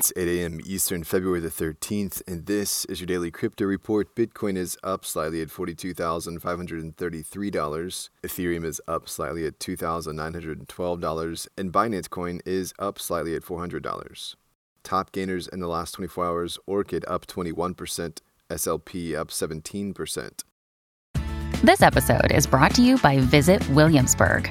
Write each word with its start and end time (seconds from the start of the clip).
It's 0.00 0.12
8 0.16 0.28
a.m. 0.28 0.60
Eastern, 0.64 1.04
February 1.04 1.40
the 1.40 1.50
13th, 1.50 2.22
and 2.26 2.46
this 2.46 2.86
is 2.86 3.02
your 3.02 3.06
daily 3.06 3.30
crypto 3.30 3.66
report. 3.66 4.16
Bitcoin 4.16 4.56
is 4.56 4.78
up 4.82 5.04
slightly 5.04 5.42
at 5.42 5.48
$42,533. 5.48 8.08
Ethereum 8.22 8.64
is 8.64 8.80
up 8.88 9.10
slightly 9.10 9.44
at 9.44 9.58
$2,912, 9.58 11.48
and 11.58 11.70
Binance 11.70 12.08
Coin 12.08 12.40
is 12.46 12.72
up 12.78 12.98
slightly 12.98 13.34
at 13.34 13.42
$400. 13.42 14.36
Top 14.82 15.12
gainers 15.12 15.46
in 15.48 15.60
the 15.60 15.68
last 15.68 15.92
24 15.92 16.24
hours 16.24 16.58
Orchid 16.66 17.04
up 17.06 17.26
21%, 17.26 18.20
SLP 18.48 19.14
up 19.14 19.28
17%. 19.28 20.44
This 21.62 21.82
episode 21.82 22.32
is 22.32 22.46
brought 22.46 22.74
to 22.76 22.82
you 22.82 22.96
by 22.96 23.18
Visit 23.18 23.68
Williamsburg. 23.68 24.50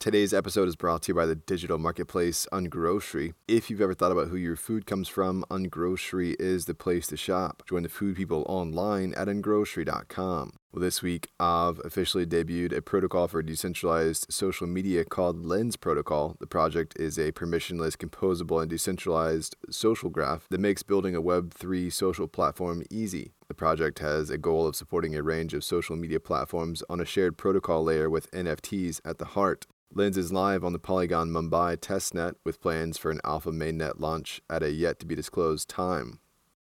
Today's 0.00 0.32
episode 0.32 0.68
is 0.68 0.76
brought 0.76 1.02
to 1.02 1.10
you 1.10 1.14
by 1.16 1.26
the 1.26 1.34
digital 1.34 1.76
marketplace 1.76 2.46
Ungrocery. 2.52 3.34
If 3.48 3.68
you've 3.68 3.80
ever 3.80 3.94
thought 3.94 4.12
about 4.12 4.28
who 4.28 4.36
your 4.36 4.54
food 4.54 4.86
comes 4.86 5.08
from, 5.08 5.44
Ungrocery 5.50 6.36
is 6.38 6.66
the 6.66 6.74
place 6.74 7.08
to 7.08 7.16
shop. 7.16 7.64
Join 7.68 7.82
the 7.82 7.88
food 7.88 8.14
people 8.14 8.46
online 8.48 9.12
at 9.14 9.26
ungrocery.com. 9.26 10.52
Well, 10.70 10.82
this 10.82 11.00
week, 11.00 11.30
Aave 11.40 11.82
officially 11.82 12.26
debuted 12.26 12.76
a 12.76 12.82
protocol 12.82 13.26
for 13.26 13.42
decentralized 13.42 14.26
social 14.28 14.66
media 14.66 15.02
called 15.02 15.46
Lens 15.46 15.76
Protocol. 15.76 16.36
The 16.40 16.46
project 16.46 16.94
is 17.00 17.16
a 17.16 17.32
permissionless, 17.32 17.96
composable, 17.96 18.60
and 18.60 18.68
decentralized 18.68 19.56
social 19.70 20.10
graph 20.10 20.46
that 20.50 20.60
makes 20.60 20.82
building 20.82 21.16
a 21.16 21.22
Web3 21.22 21.90
social 21.90 22.28
platform 22.28 22.82
easy. 22.90 23.32
The 23.48 23.54
project 23.54 24.00
has 24.00 24.28
a 24.28 24.36
goal 24.36 24.66
of 24.66 24.76
supporting 24.76 25.16
a 25.16 25.22
range 25.22 25.54
of 25.54 25.64
social 25.64 25.96
media 25.96 26.20
platforms 26.20 26.82
on 26.90 27.00
a 27.00 27.06
shared 27.06 27.38
protocol 27.38 27.82
layer 27.82 28.10
with 28.10 28.30
NFTs 28.32 29.00
at 29.06 29.16
the 29.16 29.24
heart. 29.24 29.66
Lens 29.94 30.18
is 30.18 30.34
live 30.34 30.64
on 30.64 30.74
the 30.74 30.78
Polygon 30.78 31.30
Mumbai 31.30 31.78
testnet 31.78 32.34
with 32.44 32.60
plans 32.60 32.98
for 32.98 33.10
an 33.10 33.22
alpha 33.24 33.50
mainnet 33.50 34.00
launch 34.00 34.42
at 34.50 34.62
a 34.62 34.70
yet 34.70 35.00
to 35.00 35.06
be 35.06 35.14
disclosed 35.14 35.70
time. 35.70 36.20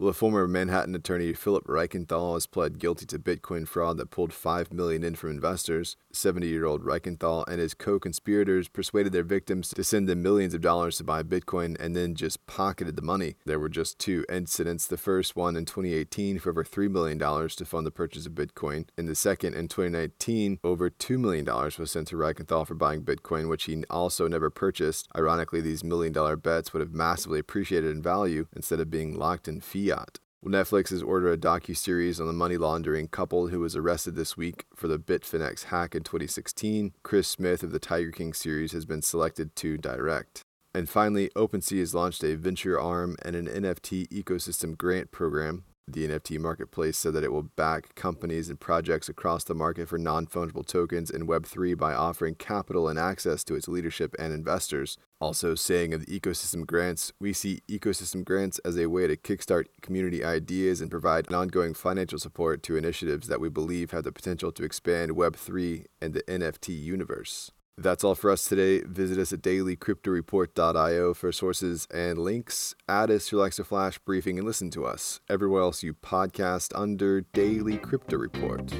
Well, 0.00 0.08
a 0.08 0.14
former 0.14 0.48
Manhattan 0.48 0.94
attorney, 0.94 1.34
Philip 1.34 1.66
Reichenthal, 1.66 2.32
has 2.32 2.46
pled 2.46 2.78
guilty 2.78 3.04
to 3.04 3.18
Bitcoin 3.18 3.68
fraud 3.68 3.98
that 3.98 4.10
pulled 4.10 4.32
5 4.32 4.72
million 4.72 5.04
in 5.04 5.14
from 5.14 5.28
investors. 5.28 5.98
70-year-old 6.14 6.82
Reichenthal 6.82 7.46
and 7.46 7.60
his 7.60 7.74
co-conspirators 7.74 8.68
persuaded 8.68 9.12
their 9.12 9.22
victims 9.22 9.68
to 9.68 9.84
send 9.84 10.08
them 10.08 10.22
millions 10.22 10.54
of 10.54 10.62
dollars 10.62 10.96
to 10.96 11.04
buy 11.04 11.22
Bitcoin 11.22 11.78
and 11.78 11.94
then 11.94 12.14
just 12.14 12.46
pocketed 12.46 12.96
the 12.96 13.02
money. 13.02 13.34
There 13.44 13.58
were 13.58 13.68
just 13.68 13.98
two 13.98 14.24
incidents. 14.30 14.86
The 14.86 14.96
first 14.96 15.36
one 15.36 15.54
in 15.54 15.66
2018 15.66 16.38
for 16.38 16.48
over 16.48 16.64
$3 16.64 16.90
million 16.90 17.18
to 17.18 17.64
fund 17.66 17.86
the 17.86 17.90
purchase 17.90 18.24
of 18.24 18.32
Bitcoin. 18.32 18.88
And 18.96 19.06
the 19.06 19.14
second 19.14 19.52
in 19.52 19.68
2019, 19.68 20.60
over 20.64 20.88
$2 20.88 21.18
million 21.18 21.44
was 21.44 21.90
sent 21.90 22.08
to 22.08 22.16
Reichenthal 22.16 22.66
for 22.66 22.74
buying 22.74 23.02
Bitcoin, 23.02 23.50
which 23.50 23.64
he 23.64 23.84
also 23.90 24.28
never 24.28 24.48
purchased. 24.48 25.08
Ironically, 25.14 25.60
these 25.60 25.84
million-dollar 25.84 26.36
bets 26.36 26.72
would 26.72 26.80
have 26.80 26.94
massively 26.94 27.38
appreciated 27.38 27.90
in 27.90 28.00
value 28.00 28.46
instead 28.56 28.80
of 28.80 28.90
being 28.90 29.14
locked 29.14 29.46
in 29.46 29.60
fiat 29.60 29.89
fiat. 29.90 30.18
Netflix 30.44 30.88
has 30.88 31.02
ordered 31.02 31.32
a 31.32 31.36
docu-series 31.36 32.18
on 32.18 32.26
the 32.26 32.32
money 32.32 32.56
laundering 32.56 33.08
couple 33.08 33.48
who 33.48 33.60
was 33.60 33.76
arrested 33.76 34.16
this 34.16 34.36
week 34.36 34.64
for 34.74 34.88
the 34.88 34.98
Bitfinex 34.98 35.64
hack 35.64 35.94
in 35.94 36.02
2016. 36.02 36.94
Chris 37.02 37.28
Smith 37.28 37.62
of 37.62 37.72
the 37.72 37.78
Tiger 37.78 38.10
King 38.10 38.32
series 38.32 38.72
has 38.72 38.86
been 38.86 39.02
selected 39.02 39.54
to 39.56 39.76
direct. 39.76 40.40
And 40.74 40.88
finally, 40.88 41.30
OpenSea 41.36 41.80
has 41.80 41.94
launched 41.94 42.24
a 42.24 42.36
venture 42.36 42.80
arm 42.80 43.16
and 43.22 43.36
an 43.36 43.46
NFT 43.46 44.08
ecosystem 44.08 44.78
grant 44.78 45.10
program 45.10 45.64
the 45.92 46.06
NFT 46.06 46.38
marketplace 46.38 46.96
said 46.96 47.12
that 47.14 47.24
it 47.24 47.32
will 47.32 47.42
back 47.42 47.94
companies 47.94 48.48
and 48.48 48.58
projects 48.58 49.08
across 49.08 49.44
the 49.44 49.54
market 49.54 49.88
for 49.88 49.98
non 49.98 50.26
fungible 50.26 50.66
tokens 50.66 51.10
in 51.10 51.26
Web3 51.26 51.76
by 51.76 51.94
offering 51.94 52.34
capital 52.34 52.88
and 52.88 52.98
access 52.98 53.44
to 53.44 53.54
its 53.54 53.68
leadership 53.68 54.14
and 54.18 54.32
investors. 54.32 54.98
Also, 55.20 55.54
saying 55.54 55.92
of 55.92 56.06
the 56.06 56.20
ecosystem 56.20 56.66
grants, 56.66 57.12
we 57.20 57.32
see 57.32 57.60
ecosystem 57.68 58.24
grants 58.24 58.58
as 58.60 58.78
a 58.78 58.86
way 58.86 59.06
to 59.06 59.16
kickstart 59.16 59.66
community 59.82 60.24
ideas 60.24 60.80
and 60.80 60.90
provide 60.90 61.32
ongoing 61.32 61.74
financial 61.74 62.18
support 62.18 62.62
to 62.62 62.76
initiatives 62.76 63.28
that 63.28 63.40
we 63.40 63.48
believe 63.48 63.90
have 63.90 64.04
the 64.04 64.12
potential 64.12 64.50
to 64.52 64.64
expand 64.64 65.12
Web3 65.12 65.84
and 66.00 66.14
the 66.14 66.22
NFT 66.22 66.68
universe. 66.68 67.50
That's 67.80 68.04
all 68.04 68.14
for 68.14 68.30
us 68.30 68.44
today. 68.44 68.80
Visit 68.80 69.18
us 69.18 69.32
at 69.32 69.40
dailycryptoreport.io 69.40 71.14
for 71.14 71.32
sources 71.32 71.88
and 71.90 72.18
links. 72.18 72.74
Add 72.86 73.10
us 73.10 73.32
your 73.32 73.40
Alexa 73.40 73.64
Flash 73.64 73.96
briefing 73.98 74.36
and 74.36 74.46
listen 74.46 74.68
to 74.72 74.84
us 74.84 75.20
everywhere 75.30 75.62
else 75.62 75.82
you 75.82 75.94
podcast 75.94 76.72
under 76.74 77.22
Daily 77.22 77.78
Crypto 77.78 78.18
Report. 78.18 78.70